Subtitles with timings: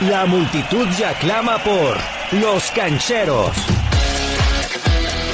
[0.00, 1.96] La multitud ya clama por
[2.40, 3.50] Los Cancheros.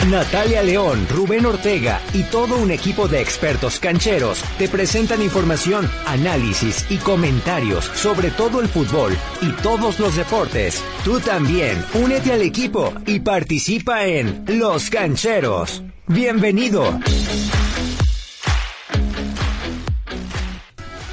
[0.08, 6.86] Natalia León, Rubén Ortega y todo un equipo de expertos cancheros te presentan información, análisis
[6.88, 10.82] y comentarios sobre todo el fútbol y todos los deportes.
[11.04, 15.82] Tú también, únete al equipo y participa en Los Cancheros.
[16.06, 17.00] Bienvenido.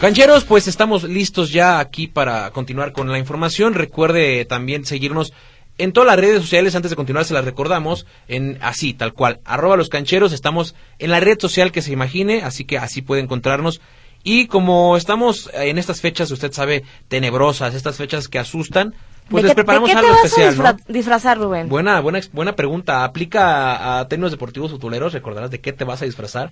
[0.01, 3.75] Cancheros, pues estamos listos ya aquí para continuar con la información.
[3.75, 5.31] Recuerde también seguirnos
[5.77, 9.41] en todas las redes sociales, antes de continuar, se las recordamos, en así, tal cual,
[9.45, 13.21] arroba los cancheros, estamos en la red social que se imagine, así que así puede
[13.21, 13.79] encontrarnos.
[14.23, 18.95] Y como estamos en estas fechas, usted sabe, tenebrosas, estas fechas que asustan,
[19.29, 21.69] pues les preparamos ¿de qué algo te vas especial, a disfrazar, Rubén?
[21.69, 23.03] Buena, buena, buena pregunta.
[23.03, 26.51] Aplica a, a términos deportivos futureros, recordarás de qué te vas a disfrazar.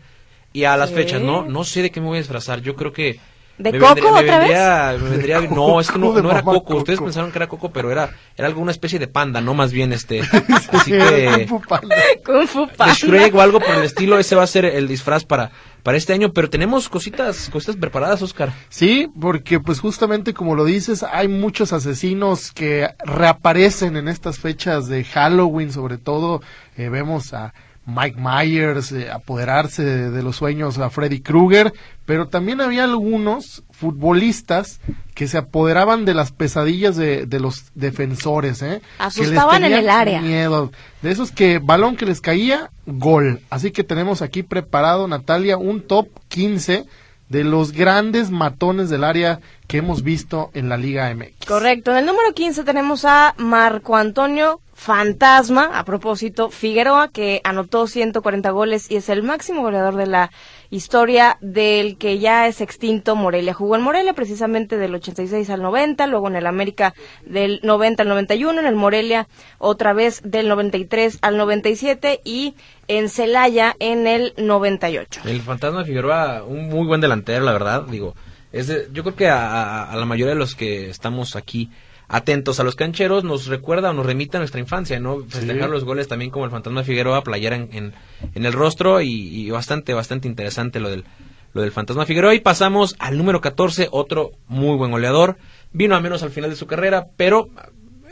[0.53, 0.95] Y a las Sí.
[0.95, 1.43] fechas, ¿no?
[1.45, 2.61] No sé de qué me voy a disfrazar.
[2.61, 3.19] Yo creo que...
[3.59, 4.47] ¿De me Coco vendría- me otra vez?
[4.47, 6.77] vendría- me vendría- no, es que no, era Coco.
[6.77, 9.53] Ustedes pensaron que era Coco, pero era, era alguna especie de panda, ¿no?
[9.53, 10.21] Más bien, este...
[10.71, 11.45] Así que...
[11.47, 11.95] Kung Fu Panda.
[12.25, 12.93] Kung Fu Panda.
[12.93, 15.51] Shrek o algo por el estilo, ese va a ser el disfraz para,
[15.83, 16.31] para este año.
[16.31, 18.53] Pero tenemos cositas, cositas preparadas, Oscar.
[18.69, 24.88] Sí, porque pues justamente como lo dices, hay muchos asesinos que reaparecen en estas fechas
[24.88, 26.41] de Halloween, sobre todo
[26.77, 27.53] eh, vemos a
[27.89, 31.73] Mike Myers eh, apoderarse de, de los sueños a Freddy Krueger,
[32.05, 34.79] pero también había algunos futbolistas
[35.15, 38.81] que se apoderaban de las pesadillas de, de los defensores, ¿eh?
[38.97, 40.21] Que les Asustaban en tenían el área.
[40.21, 40.71] miedo.
[41.01, 43.41] De esos que balón que les caía, gol.
[43.49, 46.85] Así que tenemos aquí preparado, Natalia, un top 15
[47.29, 51.45] de los grandes matones del área que hemos visto en la Liga MX.
[51.47, 51.91] Correcto.
[51.91, 58.49] En el número 15 tenemos a Marco Antonio Fantasma, a propósito, Figueroa, que anotó 140
[58.52, 60.31] goles y es el máximo goleador de la
[60.69, 63.53] historia del que ya es extinto Morelia.
[63.53, 66.94] Jugó en Morelia precisamente del 86 al 90, luego en el América
[67.25, 72.55] del 90 al 91, en el Morelia otra vez del 93 al 97 y
[72.88, 75.22] en Celaya en el 98.
[75.25, 77.84] El fantasma Figueroa, un muy buen delantero, la verdad.
[77.84, 78.16] Digo,
[78.53, 81.69] es de- yo creo que a la mayoría de los que estamos aquí
[82.09, 85.24] atentos a los cancheros nos recuerda o nos remite a nuestra infancia, ¿no?
[85.25, 87.94] Festejar los goles también como el fantasma Figueroa, playera en, en,
[88.34, 91.06] en el rostro y, y bastante, bastante interesante lo del,
[91.53, 92.34] lo del fantasma Figueroa.
[92.34, 95.38] Y pasamos al número 14, otro muy buen goleador.
[95.72, 97.50] Vino a menos al final de su carrera, pero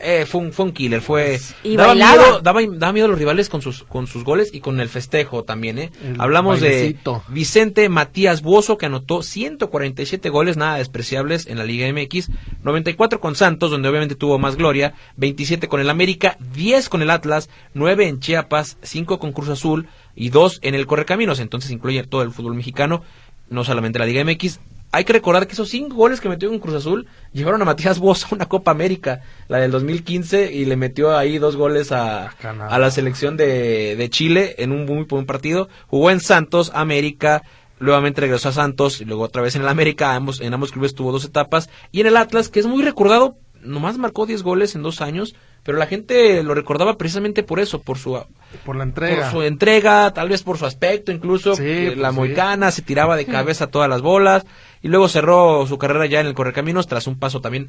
[0.00, 1.40] eh, fue, un, fue un killer, fue...
[1.62, 2.22] Y daba, bailaba.
[2.22, 4.88] miedo, daba, daba miedo a los rivales con sus, con sus goles y con el
[4.88, 5.90] festejo también, ¿eh?
[6.02, 6.96] El Hablamos de.
[7.28, 12.30] Vicente Matías Buoso, que anotó 147 goles, nada despreciables en la Liga MX,
[12.62, 17.10] 94 con Santos, donde obviamente tuvo más gloria, 27 con el América, 10 con el
[17.10, 22.02] Atlas, 9 en Chiapas, 5 con Cruz Azul y 2 en el Correcaminos, entonces incluye
[22.04, 23.02] todo el fútbol mexicano,
[23.50, 24.60] no solamente la Liga MX.
[24.90, 27.98] Hay que recordar que esos cinco goles que metió en Cruz Azul llevaron a Matías
[27.98, 32.34] Buoso a una Copa América, la del 2015, y le metió ahí dos goles a
[32.42, 35.68] la selección de, de Chile en un muy buen partido.
[35.88, 37.42] Jugó en Santos, América,
[37.80, 40.14] nuevamente regresó a Santos y luego otra vez en el América.
[40.14, 41.68] Ambos, en ambos clubes tuvo dos etapas.
[41.92, 45.34] Y en el Atlas, que es muy recordado, nomás marcó 10 goles en dos años,
[45.62, 49.30] pero la gente lo recordaba precisamente por eso, por su, Por la por entrega.
[49.30, 51.54] su entrega, tal vez por su aspecto incluso.
[51.54, 52.16] Sí, que pues la sí.
[52.16, 54.46] moicana se tiraba de cabeza todas las bolas
[54.82, 57.68] y luego cerró su carrera ya en el Correcaminos tras un paso también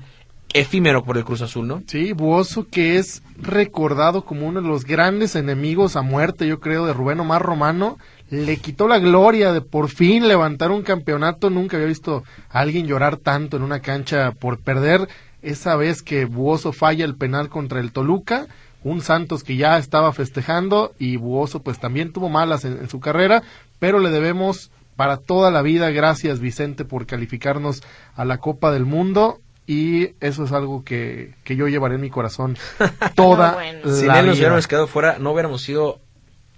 [0.53, 1.83] efímero por el Cruz Azul, ¿no?
[1.87, 6.85] Sí, Buoso que es recordado como uno de los grandes enemigos a muerte, yo creo,
[6.85, 7.97] de Rubén Omar Romano.
[8.31, 11.49] Le quitó la gloria de por fin levantar un campeonato.
[11.49, 15.07] Nunca había visto a alguien llorar tanto en una cancha por perder.
[15.41, 18.47] Esa vez que Buoso falla el penal contra el Toluca,
[18.83, 22.99] un Santos que ya estaba festejando y Buoso pues también tuvo malas en, en su
[22.99, 23.43] carrera,
[23.79, 27.81] pero le debemos para toda la vida gracias Vicente por calificarnos
[28.15, 32.09] a la Copa del Mundo y eso es algo que, que yo llevaré en mi
[32.09, 32.57] corazón
[33.15, 33.79] toda No, bueno.
[33.83, 34.47] la Sin él nos vida.
[34.47, 36.01] hubiéramos quedado fuera, no hubiéramos ido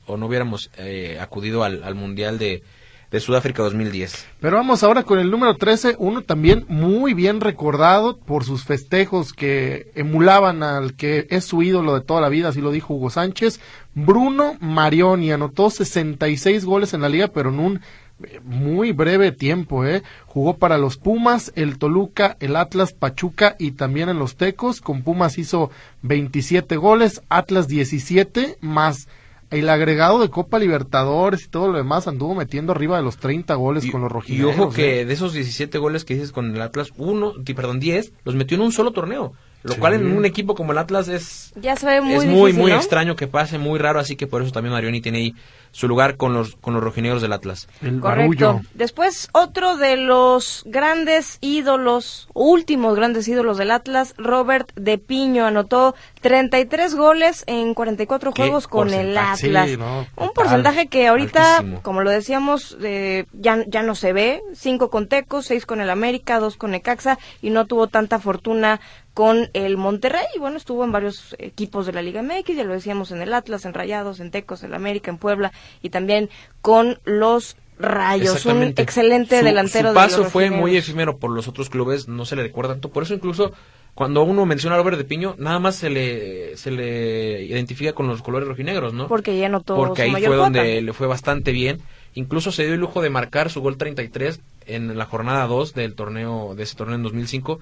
[0.08, 2.64] o no hubiéramos eh, acudido al, al Mundial de,
[3.12, 4.26] de Sudáfrica 2010.
[4.40, 9.34] Pero vamos ahora con el número 13, uno también muy bien recordado por sus festejos
[9.34, 13.10] que emulaban al que es su ídolo de toda la vida, así lo dijo Hugo
[13.10, 13.60] Sánchez.
[13.94, 17.82] Bruno Marioni anotó 66 goles en la liga, pero en un
[18.24, 20.04] eh, muy breve tiempo, ¿eh?
[20.26, 24.80] Jugó para los Pumas, el Toluca, el Atlas, Pachuca y también en los Tecos.
[24.80, 25.70] Con Pumas hizo
[26.04, 29.10] 27 goles, Atlas 17, más
[29.52, 33.54] el agregado de Copa Libertadores y todo lo demás anduvo metiendo arriba de los 30
[33.56, 34.56] goles con los Y rojinegros.
[34.60, 35.06] ojo que ¿eh?
[35.06, 38.64] de esos 17 goles que dices con el Atlas, uno, perdón, 10, los metió en
[38.64, 39.34] un solo torneo.
[39.64, 39.80] Lo Sí.
[39.80, 42.62] cual en un equipo como el Atlas es, Ya se ve muy es muy, difícil,
[42.62, 42.78] muy ¿no?
[42.78, 45.36] extraño que pase, muy raro, así que por eso también Marioni tiene ahí
[45.72, 47.68] su lugar con los, con los rojinegros del Atlas.
[47.82, 48.46] El Correcto.
[48.46, 48.62] barullo.
[48.74, 55.96] Después, otro de los grandes ídolos, últimos grandes ídolos del Atlas, Robert De Piño, anotó
[56.22, 59.18] 33 goles en 44 Qué juegos con el.
[59.18, 59.40] Atlas.
[59.70, 61.82] Sí, no, Un porcentaje que ahorita, Altísimo.
[61.84, 64.42] como lo decíamos, eh, ya, ya no se ve.
[64.54, 68.82] Cinco con Tecos, seis con el América, dos con Necaxa y no tuvo tanta fortuna
[69.14, 70.26] con el Monterrey.
[70.36, 73.34] Y bueno, estuvo en varios equipos de la Liga MX, ya lo decíamos en el
[73.34, 76.30] Atlas, en Rayados, en Tecos, en América, en Puebla y también
[76.62, 78.46] con los Rayos.
[78.46, 82.08] Un excelente Su- delantero Su de paso los fue muy efímero por los otros clubes,
[82.08, 82.90] no se le recuerda tanto.
[82.90, 83.52] Por eso incluso
[83.96, 88.08] cuando uno menciona a Robert de Piño, nada más se le, se le identifica con
[88.08, 89.08] los colores rojinegros, ¿no?
[89.08, 90.60] Porque ya anotó Porque su ahí mayor fue cuota.
[90.60, 91.82] donde le fue bastante bien.
[92.14, 95.96] Incluso se dio el lujo de marcar su gol 33 en la jornada 2 del
[95.96, 97.60] torneo, de ese torneo en 2005.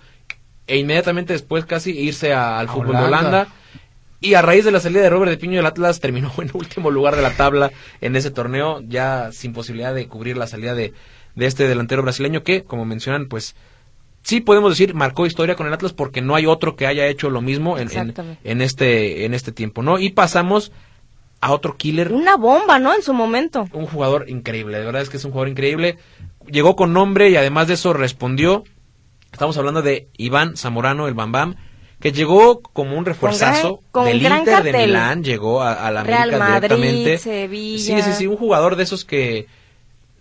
[0.70, 3.48] E inmediatamente después casi irse a- al A fútbol de Holanda.
[4.22, 6.92] Y a raíz de la salida de Robert de Piño, el Atlas terminó en último
[6.92, 7.72] lugar de la tabla
[8.02, 10.94] en ese torneo, ya sin posibilidad de cubrir la salida de,
[11.36, 13.56] de este delantero brasileño que, como mencionan, pues
[14.22, 17.30] sí podemos decir marcó historia con el Atlas porque no hay otro que haya hecho
[17.30, 18.14] lo mismo en, en,
[18.44, 19.98] en este en este tiempo, ¿no?
[20.00, 20.74] Y pasamos
[21.42, 22.94] a otro killer, Una bomba, ¿no?
[22.94, 23.70] En su momento.
[23.72, 25.98] un jugador increíble, de verdad es que es un jugador increíble.
[26.52, 28.66] Llegó con nombre y además de eso respondió.
[29.32, 31.56] Estamos hablando de Iván Zamorano, el Bam Bam,
[32.00, 34.74] que llegó como un refuerzazo con del gran Inter de.
[34.74, 37.18] Milán, llegó a, a la América Real Madrid, directamente.
[37.18, 37.80] Sevilla.
[37.98, 39.48] Sí, sí, sí, un jugador de esos que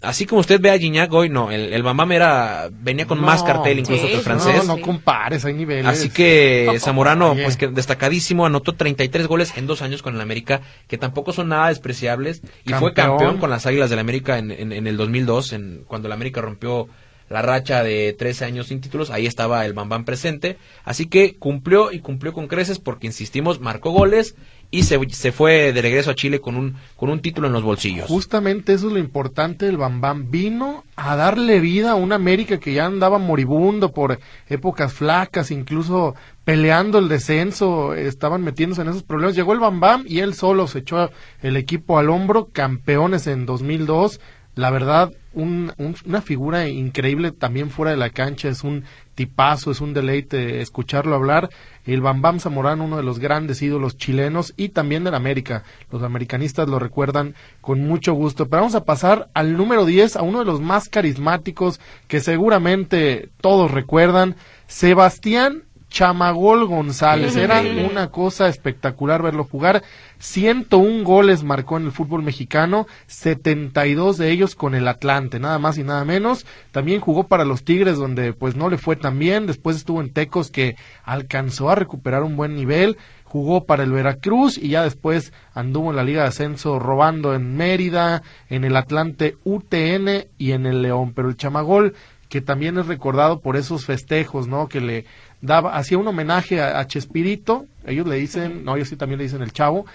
[0.00, 3.20] así como usted ve a Gignac hoy, no, el, el Bam Bam era venía con
[3.20, 4.64] más cartel incluso sí, que el francés.
[4.66, 5.87] No, no compares, hay niveles.
[5.87, 10.60] Así que Zamorano, pues que destacadísimo, anotó 33 goles en dos años con el América,
[10.87, 13.38] que tampoco son nada despreciables, y fue Campeón.
[13.38, 16.87] con las Águilas del América en, en- en el 2002, en, cuando el América rompió
[17.28, 21.92] la racha de 13 años sin títulos, ahí estaba el Bambán presente, así que cumplió
[21.92, 24.34] y cumplió con creces porque, insistimos, marcó goles
[24.70, 27.62] y se, se fue de regreso a Chile con un, con un título en los
[27.62, 28.06] bolsillos.
[28.06, 30.30] Justamente eso es lo importante del Bambam.
[30.30, 36.14] Vino a darle vida a un América que ya andaba moribundo por épocas flacas, incluso
[36.44, 39.36] peleando el descenso, estaban metiéndose en esos problemas.
[39.36, 41.10] Llegó el Bambam y él solo se echó
[41.40, 44.20] el equipo al hombro, campeones en 2002.
[44.58, 48.82] La verdad, un- un- una figura increíble también fuera de la cancha, es un
[49.14, 51.49] tipazo, es un deleite escucharlo hablar.
[51.87, 55.62] El Bambam Zamorano, uno de los grandes ídolos chilenos y también del América.
[55.93, 58.49] Los americanistas lo recuerdan con mucho gusto.
[58.49, 61.78] Pero vamos a pasar al número 10, a uno de los más carismáticos
[62.08, 64.34] que seguramente todos recuerdan,
[64.66, 67.37] Sebastián Chamagol González.
[67.37, 69.82] Era una cosa espectacular verlo jugar.
[70.19, 75.79] 101 goles marcó en el fútbol mexicano, 72 de ellos con el Atlante, nada más
[75.79, 76.44] y nada menos.
[76.73, 80.12] También jugó para los Tigres donde pues no le fue tan bien, después estuvo en
[80.12, 85.32] Tecos que alcanzó a recuperar un buen nivel, jugó para el Veracruz y ya después
[85.55, 90.67] anduvo en la Liga de Ascenso robando en Mérida, en el Atlante UTN y en
[90.67, 91.94] el León, pero el Chamagol
[92.29, 94.69] que también es recordado por esos festejos, ¿no?
[94.69, 95.06] Que le
[95.40, 99.25] daba, hacía un homenaje a, a Chespirito, ellos le dicen, no, ellos sí también le
[99.25, 99.87] dicen el chavo.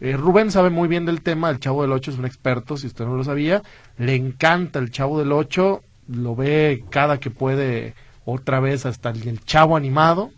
[0.00, 2.88] Eh, Rubén sabe muy bien del tema, el chavo del 8 es un experto, si
[2.88, 3.62] usted no lo sabía,
[3.98, 7.94] le encanta el chavo del 8, lo ve cada que puede
[8.24, 10.30] otra vez hasta el, el chavo animado.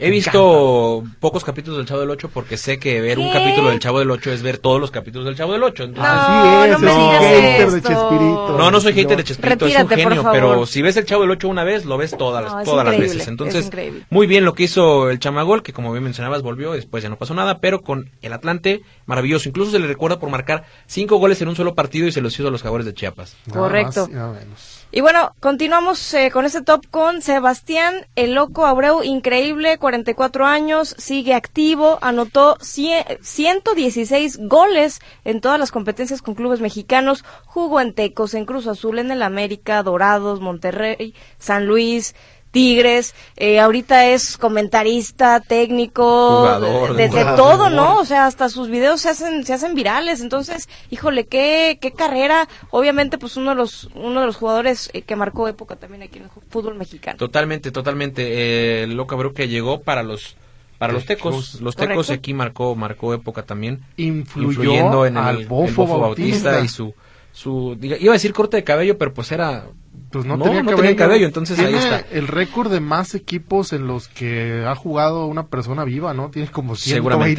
[0.00, 3.70] He Me visto pocos capítulos del Chavo del 8 porque sé que ver un capítulo
[3.70, 5.82] del Chavo del 8 es ver todos los capítulos del Chavo del 8.
[5.82, 7.82] Entonces, No, Así es, no me es un digas hater de.
[7.82, 8.54] Chespirito.
[8.58, 11.32] No, no soy hater de Chespirito, es un genio, pero si ves el Chavo del
[11.32, 13.22] 8 una vez, lo ves todas las, No, todas las veces.
[13.22, 14.06] es Entonces, increíble.
[14.08, 17.16] muy bien lo que hizo el Chamagol, que como bien mencionabas, volvió, después ya no
[17.16, 19.48] pasó nada, pero con el Atlante, maravilloso.
[19.48, 22.32] Incluso se le recuerda por marcar cinco goles en un solo partido y se los
[22.38, 23.34] hizo a los jaguares de Chiapas.
[23.46, 24.08] Nada Correcto.
[24.08, 30.46] más y bueno, continuamos eh, con este top con Sebastián El Loco Abreu, increíble, 44
[30.46, 37.80] años, sigue activo, anotó cien- 116 goles en todas las competencias con clubes mexicanos, jugó
[37.80, 42.14] en Tecos, en Cruz Azul, en el América, Dorados, Monterrey, San Luis.
[42.58, 47.36] Tigres, eh, ahorita es comentarista, técnico, Jugador, de, de jugador.
[47.36, 48.00] todo, ¿no?
[48.00, 50.20] O sea, hasta sus videos se hacen, se hacen virales.
[50.20, 52.48] Entonces, híjole, qué, qué carrera.
[52.70, 56.18] Obviamente, pues uno de los, uno de los jugadores eh, que marcó época también aquí
[56.18, 57.16] en el fútbol mexicano.
[57.16, 58.22] Totalmente, totalmente.
[58.26, 60.34] Eh, el Loco Abreu que llegó para los
[60.78, 62.12] para los tecos, los tecos Correcto.
[62.12, 66.50] aquí marcó marcó época también, Influyó influyendo en el, al el Bofo, Bofo Bautista.
[66.52, 66.94] Bautista y su
[67.32, 69.64] su diga- iba a decir corte de cabello, pero pues era
[70.10, 70.82] Pues no, No, tenía, no cabello.
[70.82, 71.98] tenía cabello, entonces ahí está.
[72.12, 76.30] el récord de más equipos en los que ha jugado una persona viva, ¿no?
[76.30, 76.94] Tiene como 120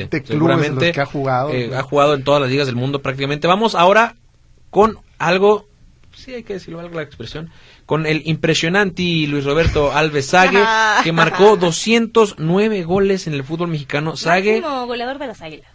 [0.07, 1.49] seguramente, clubes en los que ha jugado.
[1.51, 3.47] eh, ha jugado en todas las ligas del mundo prácticamente.
[3.47, 4.15] Vamos ahora
[4.69, 5.67] con algo
[6.15, 7.49] sí hay que decirlo, valga la expresión,
[7.85, 10.61] con el impresionante Luis Roberto Alves Sague,
[11.03, 14.15] que marcó 209 goles en el fútbol mexicano.
[14.17, 15.69] Sague, Máximo goleador de las Águilas.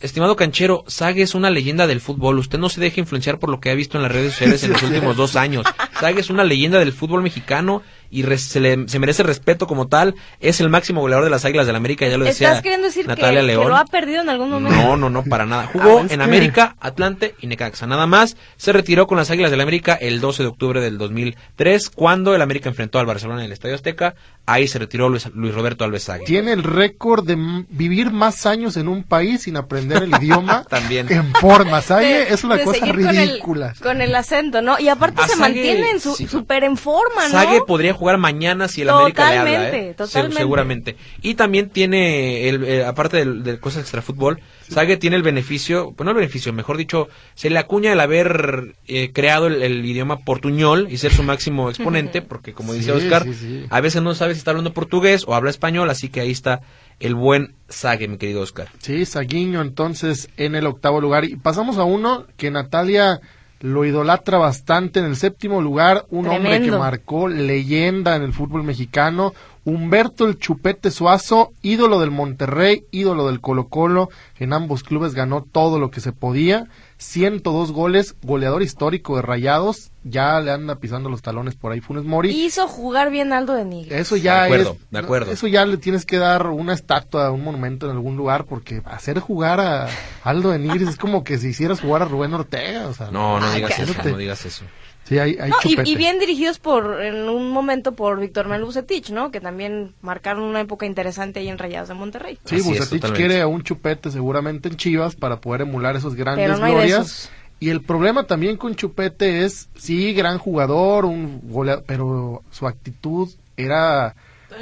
[0.00, 2.38] estimado canchero, Sague es una leyenda del fútbol.
[2.38, 4.72] Usted no se deje influenciar por lo que ha visto en las redes sociales en
[4.74, 5.64] los últimos dos años.
[5.98, 10.14] Sague es una leyenda del fútbol mexicano y se, le- se merece respeto como tal.
[10.40, 13.02] Es el máximo goleador de las Águilas del América, ya lo decía ¿Estás queriendo decir
[13.04, 13.68] que, Natalia que León.
[13.68, 14.76] lo ha perdido en algún momento?
[14.76, 15.66] No, no, no, para nada.
[15.72, 17.86] Jugó Ah, es en que- América, Atlante y Necaxa.
[17.86, 21.90] Nada más se retiró con las Águilas del América el 12 de octubre del 2003,
[21.90, 24.14] cuando el América enfrentó al Barcelona en el Estadio Azteca.
[24.46, 26.24] Ahí se retiró Luis, Luis Roberto Alves Sague.
[26.24, 27.36] Tiene el récord de
[27.68, 31.06] vivir más años en un país sin aprender el idioma También.
[31.12, 31.82] en forma.
[31.82, 32.06] ¿Sabe?
[32.06, 33.74] De- es una cosa seguir con el- ridícula.
[33.82, 34.78] Con el, acento, ¿no?
[34.78, 36.26] Y aparte A se Sague, mantiene en su, sí.
[36.26, 37.30] súper en forma, ¿no?
[37.30, 39.94] Sague podría jugar mañana si el América le habla, ¿eh?
[39.96, 40.36] totalmente.
[40.38, 40.96] Seguramente.
[41.22, 46.04] Y también tiene, el, eh, aparte del- de, cosas extrafútbol, Sague tiene el beneficio, pues
[46.04, 50.18] no el beneficio, mejor dicho, se le acuña el haber eh, creado el, el idioma
[50.18, 53.64] portuñol y ser su máximo exponente, porque como dice Sí, Oscar, sí, sí.
[53.70, 56.60] a veces no sabe si está hablando portugués o habla español, así que ahí está
[57.00, 58.68] el buen Sague, mi querido Oscar.
[58.80, 61.24] Sí, Saguiño entonces en el octavo lugar.
[61.24, 63.20] Y pasamos a uno que Natalia
[63.60, 68.62] lo idolatra bastante en el séptimo lugar, un hombre que marcó leyenda en el fútbol
[68.62, 69.34] mexicano,
[69.64, 75.42] Humberto el Chupete Suazo, ídolo del Monterrey, ídolo del Colo Colo, en ambos clubes ganó
[75.42, 81.08] todo lo que se podía, 102 goles, goleador histórico de Rayados, ya le anda pisando
[81.08, 82.30] los talones por ahí Funes Mori.
[82.30, 83.92] Hizo jugar bien Aldo de Nigris.
[83.92, 84.90] Eso ya De acuerdo, es.
[84.90, 85.32] de acuerdo.
[85.32, 89.20] Eso ya le tienes que dar una estatua, un monumento en algún lugar, porque hacer
[89.20, 89.88] jugar a
[90.24, 92.88] Aldo de Nigris es como que si hicieras jugar a Rubén Ortega.
[92.88, 94.64] O sea, No, no digas eso, no digas eso.
[95.08, 99.08] Sí, hay, hay No, y, bien dirigidos por, en un momento por Víctor Manuel Bucetich,
[99.08, 99.30] ¿no?
[99.30, 99.57] Que también
[100.00, 102.38] marcaron una época interesante ahí en Rayados de Monterrey.
[102.44, 106.58] Sí, Bucetich quiere a un chupete seguramente en Chivas para poder emular esos grandes Pero
[106.58, 107.06] no hay de glorias.
[107.06, 107.30] esos.
[107.60, 113.28] Y el problema también con Chupete es, sí, gran jugador, un goleador, pero su actitud
[113.56, 114.14] era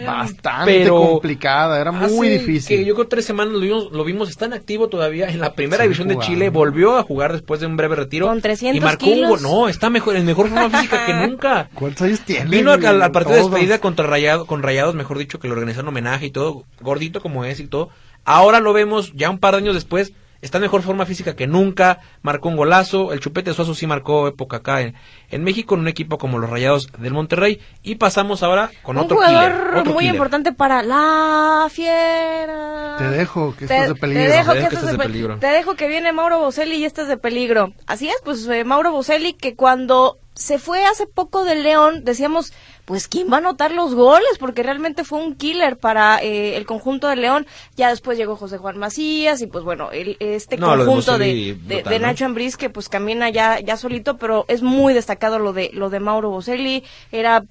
[0.04, 2.76] bastante pero complicada, era muy Hace difícil.
[2.76, 5.54] Que yo creo tres semanas lo vimos, lo vimos está en activo todavía en la
[5.54, 6.18] primera división de.
[6.18, 9.42] Chile, volvió a jugar después de un breve retiro Con 300 y marcó un kilos.
[9.42, 11.68] No, está mejor en mejor forma física que nunca.
[11.74, 12.50] ¿Cuántos años tiene?
[12.50, 15.88] Vino al, al partido de despedida contra Rayado, con Rayados, mejor dicho, que le organizaron
[15.88, 17.90] homenaje y todo, gordito como es y todo.
[18.24, 20.12] Ahora lo vemos ya un par de años después,
[20.46, 24.26] está en mejor forma física que nunca, marcó un golazo, el Chupete Suazo sí marcó
[24.28, 24.94] época acá en,
[25.30, 29.04] en México en un equipo como los Rayados del Monterrey y pasamos ahora con un
[29.04, 30.14] otro jugador killer, otro muy killer.
[30.14, 32.94] importante para la fiera.
[32.98, 34.22] Te dejo, que esto Te- es de peligro.
[34.24, 35.38] Te dejo Te que, dejo esto es de pe- peligro.
[35.38, 37.72] Te dejo que viene Mauro Boselli y este es de peligro.
[37.86, 42.52] Así es, pues eh, Mauro Boselli que cuando se fue hace poco del León decíamos,
[42.86, 46.64] pues quién va a anotar los goles porque realmente fue un killer para eh, el
[46.64, 47.46] conjunto de León.
[47.76, 51.18] Ya después llegó José Juan Macías y pues bueno, el, este No, lo de conjunto
[51.18, 52.06] de, de ¿no?
[52.06, 55.90] Nacho Ambriz que pues camina ya ya solito, pero es muy destacado lo de lo
[55.90, 57.44] de Mauro Boselli, era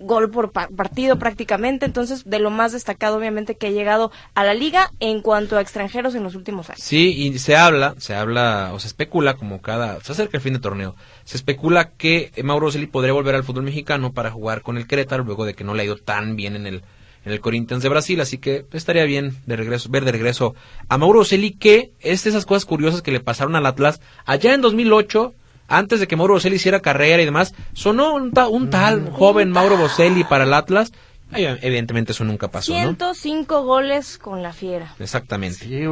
[0.00, 4.42] gol por pa- partido prácticamente, entonces de lo más destacado obviamente que ha llegado a
[4.44, 6.80] la liga en cuanto a extranjeros en los últimos años.
[6.82, 10.54] Sí, y se habla, se habla o se especula como cada, se acerca el fin
[10.54, 14.77] de torneo, se especula que Mauro Boselli podría volver al fútbol mexicano para jugar con
[14.78, 16.82] el Querétaro luego de que no le ha ido tan bien en el
[17.24, 20.54] en el Corinthians de Brasil, así que estaría bien de regreso, ver de regreso
[20.88, 24.54] a Mauro Boselli que es de esas cosas curiosas que le pasaron al Atlas allá
[24.54, 25.34] en 2008
[25.66, 29.50] antes de que Mauro Boselli hiciera carrera y demás, sonó un, ta- un tal joven
[29.50, 30.92] Mauro Boselli para el Atlas.
[31.30, 32.78] Ay, Evidentemente eso nunca pasó, ¿no?
[32.78, 34.94] 105 goles con la fiera.
[34.98, 35.58] Exactamente.
[35.66, 35.82] Sí,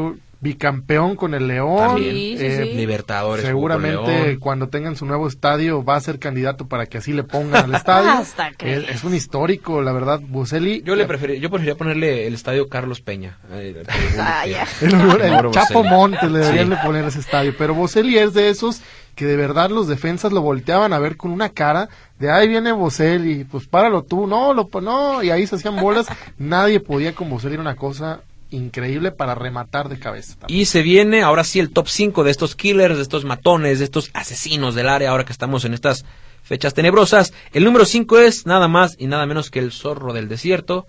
[0.41, 1.79] bicampeón con el León.
[1.79, 2.15] También.
[2.15, 2.77] Sí, sí, eh, sí.
[2.77, 3.45] Libertadores.
[3.45, 4.39] Seguramente León.
[4.41, 7.75] cuando tengan su nuevo estadio va a ser candidato para que así le pongan al
[7.75, 8.11] estadio.
[8.21, 8.85] Hasta crees.
[8.85, 10.83] es, es un histórico, la verdad, Buselli.
[10.83, 13.39] Yo le preferí, yo preferiría ponerle el estadio Carlos Peña.
[13.53, 13.83] eh,
[14.19, 14.45] Ah.
[14.81, 15.85] El, Chapo.
[15.85, 17.55] Montes le deberían poner ese estadio.
[17.57, 18.83] Pero Boselli es de esos
[19.15, 21.89] que de verdad los defensas lo volteaban a ver con una cara
[22.19, 26.07] de ahí viene Boselli, pues páralo tú, no, lo, no, y ahí se hacían bolas.
[26.39, 30.37] Nadie podía con Boselli, era una cosa increíble para rematar de cabeza.
[30.49, 33.85] Y se viene ahora sí el top 5 de estos killers, de estos matones, de
[33.85, 36.05] estos asesinos del área, ahora que estamos en estas
[36.43, 37.33] fechas tenebrosas.
[37.53, 40.87] El número 5 es nada más y nada menos que el zorro del desierto,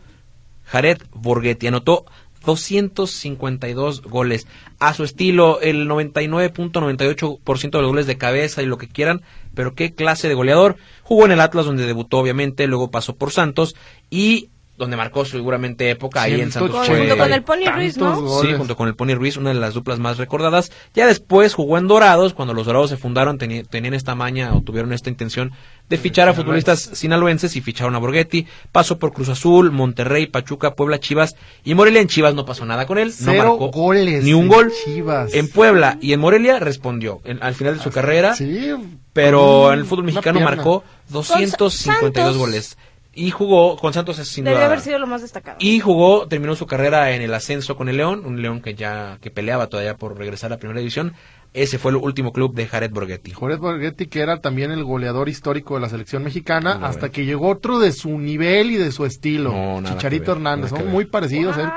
[0.66, 1.68] Jared Borghetti.
[1.68, 2.06] Anotó
[2.46, 4.48] 252 goles.
[4.80, 9.22] A su estilo, el 99.98% de los goles de cabeza y lo que quieran,
[9.54, 10.78] pero qué clase de goleador.
[11.04, 13.76] Jugó en el Atlas donde debutó obviamente, luego pasó por Santos
[14.10, 16.72] y donde marcó seguramente época ahí en Santos.
[16.72, 18.16] Con- junto con el Pony Ruiz, ¿no?
[18.42, 20.72] Sí, junto con el Pony Ruiz, una de las duplas más recordadas.
[20.94, 24.94] Ya después jugó en Dorados, cuando los Dorados se fundaron, tenían esta maña o tuvieron
[24.94, 25.52] esta intención
[25.90, 28.46] de fichar a futbolistas sinaloenses y ficharon a Borghetti.
[28.72, 32.02] Pasó por Cruz Azul, Monterrey, Pachuca, Puebla, Chivas y Morelia.
[32.02, 34.72] En Chivas no pasó nada con él, no marcó goles ni un en gol.
[34.86, 35.34] Chivas.
[35.34, 38.72] En Puebla y en Morelia respondió en- al final de su carrera, Sí,
[39.14, 42.38] pero en el fútbol mexicano marcó 252 Santos.
[42.38, 42.78] goles.
[43.20, 45.58] Y jugó con Santos es sin duda- haber sido lo más destacado.
[45.60, 49.18] y jugó, terminó su carrera en el ascenso con el León, un León que ya
[49.22, 51.14] que peleaba todavía por regresar a primera división.
[51.54, 53.32] Ese fue el último club de Jared Borghetti.
[53.32, 57.25] Jorge Borghetti, que era también el goleador histórico de la selección mexicana, No, hasta que
[57.25, 59.51] llegó otro de su nivel y de su estilo.
[59.51, 60.94] No, nada Chicharito que ver, Hernández, nada que son ver.
[60.94, 61.58] muy parecidos.
[61.58, 61.68] ¿eh?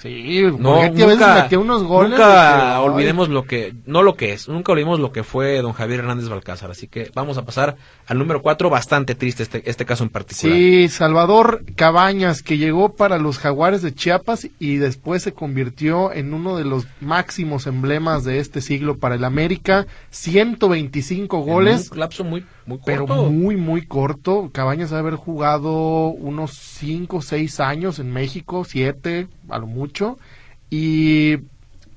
[0.00, 2.10] Sí, No, Borghetti a veces metía unos goles.
[2.10, 5.72] nunca que, olvidemos lo que, no lo que es, nunca olvidemos lo que fue don
[5.72, 6.70] Javier Hernández Balcázar.
[6.70, 10.56] Así que vamos a pasar al número 4, bastante triste este, este caso en particular.
[10.56, 16.34] Sí, Salvador Cabañas, que llegó para los Jaguares de Chiapas y después se convirtió en
[16.34, 19.86] uno de los máximos emblemas de este siglo para el América.
[20.10, 23.30] 125 En goles, Un lapso muy, muy pero corto.
[23.30, 24.50] muy, muy corto.
[24.52, 30.18] Cabañas debe haber jugado unos 5 o 6 años en México, 7 a lo mucho.
[30.70, 31.38] Y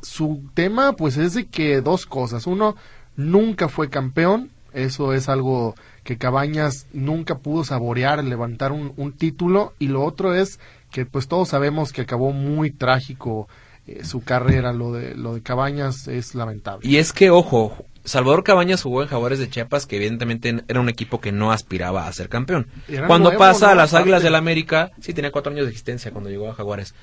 [0.02, 2.48] su tema, pues, es de que dos cosas.
[2.48, 2.76] Uno,
[3.16, 4.50] nunca fue campeón.
[4.74, 9.74] Eso es algo que Cabañas nunca pudo saborear, levantar un, un título.
[9.80, 10.60] Y lo otro es
[10.92, 13.48] que, pues, todos sabemos que acabó muy trágico
[13.88, 14.74] eh, su carrera.
[14.74, 16.88] Lo de, lo de Cabañas es lamentable.
[16.88, 20.90] Y es que, ojo, Salvador Cabañas jugó en Jaguares de Chiapas, que evidentemente era un
[20.90, 22.68] equipo que no aspiraba a ser campeón.
[22.90, 26.12] Era cuando nuevo, pasa a las Águilas del América, sí, tenía cuatro años de existencia
[26.12, 26.94] cuando llegó a Jaguares.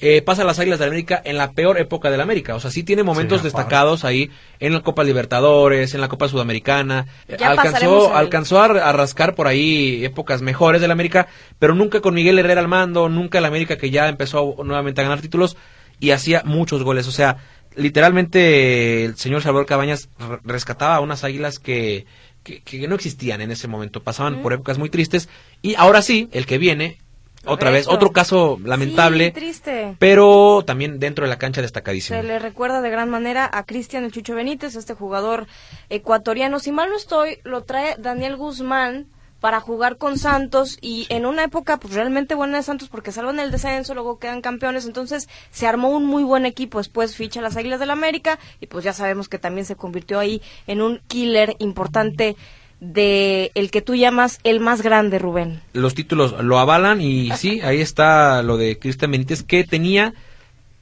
[0.00, 2.54] Eh, pasa a las Águilas del América en la peor época del América.
[2.54, 4.30] O sea, sí tiene momentos Sí, destacados ahí
[4.60, 7.06] en la Copa Libertadores, en la Copa Sudamericana.
[7.36, 11.26] Ya alcanzó, al- alcanzó a, a rascar por ahí épocas mejores del América,
[11.58, 15.04] pero nunca con Miguel Herrera al mando, nunca el América que ya empezó nuevamente a
[15.04, 15.56] ganar títulos
[16.00, 17.06] y hacía muchos goles.
[17.08, 17.38] O sea,
[17.76, 22.06] literalmente el señor Salvador Cabañas re- rescataba a unas águilas que,
[22.42, 25.28] que, que no existían en ese momento, pasaban por épocas muy tristes
[25.62, 26.98] y ahora sí, el que viene,
[27.44, 29.96] otra vez, otro caso lamentable, Sí, triste.
[29.98, 32.20] pero también dentro de la cancha destacadísimo.
[32.20, 35.46] Se le recuerda de gran manera a Cristian el Chucho Benítez, este jugador
[35.88, 36.58] ecuatoriano.
[36.58, 39.06] Si mal no estoy, lo trae Daniel Guzmán
[39.40, 43.40] para jugar con Santos y en una época pues realmente buena de Santos porque salvan
[43.40, 47.42] el descenso, luego quedan campeones, entonces se armó un muy buen equipo, después ficha a
[47.42, 51.00] las Águilas del América y pues ya sabemos que también se convirtió ahí en un
[51.06, 52.36] killer importante
[52.80, 55.60] de el que tú llamas el más grande, Rubén.
[55.72, 60.14] los títulos lo avalan y sí, ahí está lo de Cristian Benítez que tenía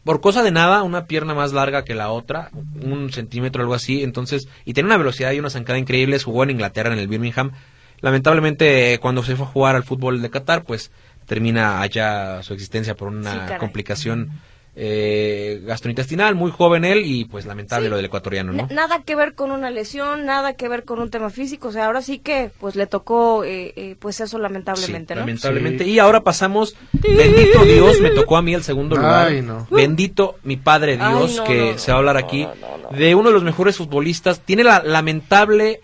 [0.04, 2.50] por cosa de nada una pierna más larga que la otra,
[2.80, 6.50] un centímetro algo así, entonces y tenía una velocidad y una zancada increíbles, jugó en
[6.50, 7.52] Inglaterra en el Birmingham.
[8.00, 10.90] Lamentablemente cuando se fue a jugar al fútbol de Qatar, pues
[11.26, 14.30] termina allá su existencia por una complicación
[14.78, 17.90] eh, gastrointestinal, muy joven él y pues lamentable Sí.
[17.90, 18.68] lo del ecuatoriano, ¿no?
[18.70, 21.86] Nada que ver con una lesión, nada que ver con un tema físico, o sea,
[21.86, 25.20] ahora sí que pues le tocó eh, eh, pues eso lamentablemente, Sí, ¿no?
[25.20, 25.84] lamentablemente.
[25.84, 25.92] Sí.
[25.92, 29.28] Y ahora pasamos, bendito Dios, me tocó a mí el segundo lugar.
[29.28, 29.66] Ay, no.
[29.70, 32.44] Bendito mi Padre Ay, Dios, no, que no, no, se va a hablar no, aquí,
[32.44, 32.98] no, no, no.
[32.98, 34.40] de uno de los mejores futbolistas.
[34.40, 35.80] Tiene la lamentable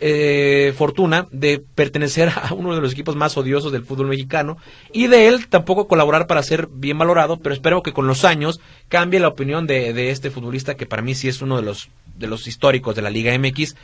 [0.00, 4.56] eh, fortuna de pertenecer a uno de los equipos más odiosos del fútbol mexicano
[4.92, 8.60] y de él tampoco colaborar para ser bien valorado, pero espero que con los años
[8.88, 11.88] cambie la opinión de, de este futbolista que para mí sí es uno de los,
[12.16, 13.76] de los históricos de la Liga MX.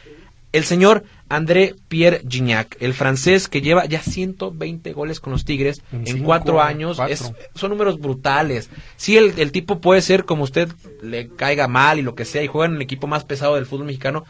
[0.52, 5.80] El señor André Pierre Gignac, el francés que lleva ya 120 goles con los Tigres
[5.92, 6.96] En cinco, cuatro años.
[6.96, 7.14] cuatro.
[7.14, 8.68] Es- son números brutales.
[8.96, 10.68] Sí, el, el tipo puede ser como usted
[11.02, 13.66] le caiga mal y lo que sea, y juega en el equipo más pesado del
[13.66, 14.24] fútbol mexicano.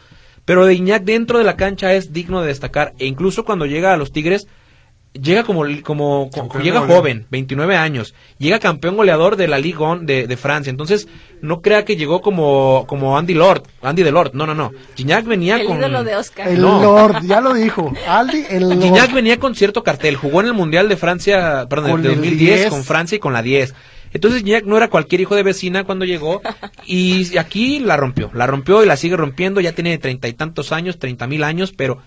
[0.50, 2.92] Pero de Iñak dentro de la cancha es digno de destacar.
[2.98, 4.48] E incluso cuando llega a los Tigres,
[5.12, 6.28] llega como, como,
[6.60, 6.88] llega goleador.
[6.88, 8.14] joven, 29 años.
[8.38, 10.68] Llega campeón goleador de la Ligue 1 de, de Francia.
[10.72, 11.06] Entonces,
[11.40, 14.32] no crea que llegó como, como Andy Lord, Andy de Lord.
[14.34, 14.72] No, no, no.
[14.96, 15.78] Gignac venía El con.
[15.78, 16.48] ídolo de Oscar.
[16.48, 16.82] El No.
[16.82, 17.92] Lord, ya lo dijo.
[18.08, 18.82] Aldi, el Lord.
[18.82, 22.14] Gignac venía con cierto cartel, jugó en el Mundial de Francia, perdón, Con de el
[22.16, 22.70] 2010 10.
[22.70, 23.72] con Francia y con la 10.
[24.12, 26.42] Entonces Gignac no era cualquier hijo de vecina cuando llegó
[26.87, 30.73] y aquí la rompió, la rompió y la sigue rompiendo, ya tiene treinta y tantos
[30.73, 31.99] años, treinta mil años, pero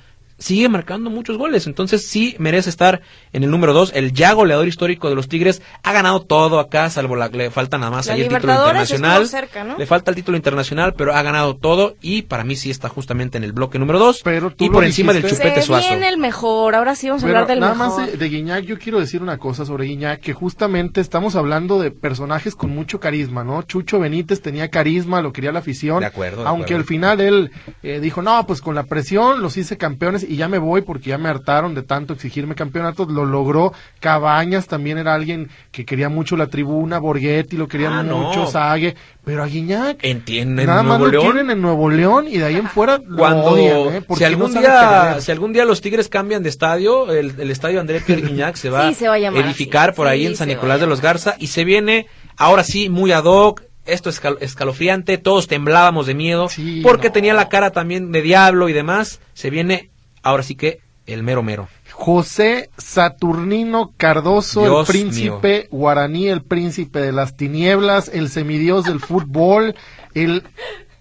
[0.43, 3.01] sigue marcando muchos goles, entonces sí merece estar
[3.31, 6.89] en el número 2, el ya goleador histórico de los Tigres, ha ganado todo acá,
[6.89, 9.77] salvo la, le falta nada más La ahí el título internacional, estuvo cerca, ¿no?
[9.77, 13.37] le falta el título internacional, pero ha ganado todo y para mí sí está justamente
[13.37, 15.87] en el bloque número 2 Pero tú y por encima del chupete Se suazo.
[15.87, 17.99] viene el mejor, ahora sí vamos a Pero hablar del nada mejor.
[18.01, 21.79] más de, de Guiñac, yo quiero decir una cosa sobre Guiñac, que justamente estamos hablando
[21.81, 23.61] de personajes con mucho carisma, ¿no?
[23.63, 26.01] Chucho Benítez tenía carisma, lo quería la afición.
[26.01, 26.81] De acuerdo, de Aunque acuerdo.
[26.81, 27.51] al final él
[27.81, 31.09] eh, dijo, no, pues con la presión los hice campeones y ya me voy porque
[31.11, 33.73] ya me hartaron de tanto exigirme campeonatos, lo logró.
[33.99, 38.17] Cabañas también era alguien que quería mucho la tribuna, Borghetti lo quería Ah, no.
[38.17, 41.31] mucho, Sague, pero a Guiñac Entienden, nada más Nuevo lo León.
[41.31, 44.01] quieren en Nuevo León y de ahí en fuera lo Cuando odian, ¿eh?
[44.05, 47.51] Porque si algún no día si algún día los Tigres cambian de estadio, el, el
[47.51, 49.97] estadio André Pierre Guignac se va, Sí, se va a llamar edificar así.
[49.97, 53.11] por ahí Sí, en San Nicolás de los Garza y se viene ahora sí muy
[53.11, 53.61] ad hoc.
[53.85, 57.13] Esto es escal- escalofriante, todos temblábamos de miedo Sí, porque no.
[57.13, 59.19] tenía la cara también de diablo y demás.
[59.33, 59.89] Se viene
[60.23, 61.67] ahora sí que el mero mero.
[61.91, 68.99] José Saturnino Cardoso, Dios el príncipe guaraní, el príncipe de las tinieblas, el semidios del
[68.99, 69.75] fútbol,
[70.15, 70.43] el...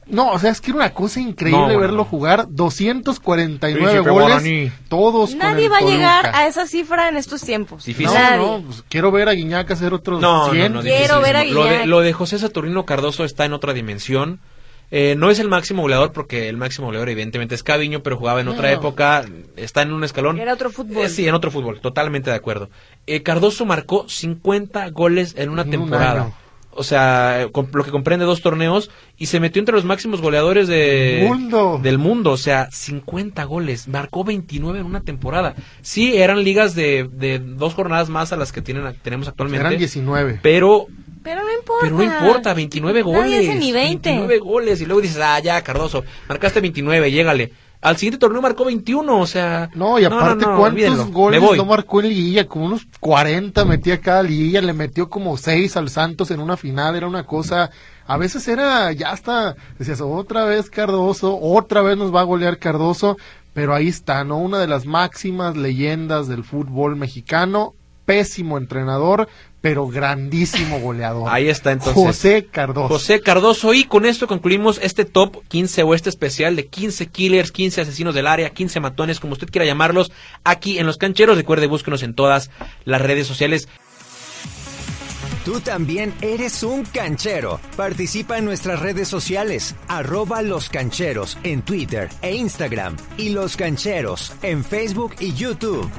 [0.04, 2.04] No, o sea, es que era una cosa increíble No, bueno, verlo no.
[2.04, 2.46] jugar.
[2.50, 4.72] 249 Príncipe goles, guaraní.
[4.88, 7.85] todos con Nadie el va a llegar a esa cifra en estos tiempos.
[7.85, 8.12] Difícil.
[8.37, 10.72] No, pues quiero ver a Guiñac hacer otros No, 100.
[10.72, 11.87] no, no, Quiero ver a lo de, Guiñac.
[11.87, 14.40] lo de José Saturnino Cardoso está en otra dimensión.
[14.94, 18.42] Eh, no es el máximo goleador porque el máximo goleador evidentemente es Caviño, pero jugaba
[18.42, 19.24] en otra época,
[19.57, 20.38] está en un escalón.
[20.38, 21.07] Era otro fútbol.
[21.07, 22.68] Eh, sí, en otro fútbol, totalmente de acuerdo.
[23.07, 26.33] Eh, Cardoso marcó 50 goles en una temporada.
[26.74, 30.68] O sea, con- lo que comprende dos torneos y se metió entre los máximos goleadores
[30.68, 31.78] de, Mundo.
[31.83, 32.31] del mundo.
[32.33, 33.88] O sea, 50 goles.
[33.88, 35.55] Marcó 29 en una temporada.
[35.83, 39.66] Sí, eran ligas de, de dos jornadas más a las que tienen, tenemos actualmente.
[39.66, 40.40] Eran 19.
[40.42, 40.87] Pero
[41.22, 41.87] Pero no importa.
[41.87, 43.20] pero no importa, 29 goles.
[43.22, 44.08] Nadie hace ni 20.
[44.08, 44.80] 29 goles.
[44.80, 47.52] Y luego dices, ah, ya, Cardoso, marcaste 29, llégale.
[47.82, 49.68] Al siguiente torneo marcó 21, o sea.
[49.74, 51.06] No, y aparte, no, ¿cuántos olvídenlo.
[51.06, 52.46] goles no marcó en liguilla?
[52.46, 56.94] Como unos 40 metía cada liguilla, le metió como 6 al Santos en una final,
[56.94, 57.70] era una cosa...
[58.06, 62.58] A veces era, ya hasta, decías, otra vez Cardoso, otra vez nos va a golear
[62.58, 63.16] Cardoso,
[63.52, 64.38] pero ahí está, ¿no?
[64.38, 69.28] Una de las máximas leyendas del fútbol mexicano, pésimo entrenador,
[69.62, 71.29] pero grandísimo goleador.
[71.31, 71.94] Ahí está entonces.
[71.94, 72.88] José Cardoso.
[72.88, 77.53] José Cardoso y con esto concluimos este top 15 o este especial de 15 killers,
[77.53, 80.12] 15 asesinos del área, 15 matones, como usted quiera llamarlos,
[80.44, 81.37] aquí en Los Cancheros.
[81.37, 82.51] Recuerde, búsquenos en todas
[82.85, 83.68] las redes sociales.
[85.44, 87.61] Tú también eres un canchero.
[87.77, 94.33] Participa en nuestras redes sociales, arroba los cancheros en Twitter e Instagram y los cancheros
[94.42, 95.90] en Facebook y YouTube.